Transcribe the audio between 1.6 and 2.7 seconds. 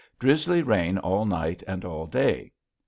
and all day.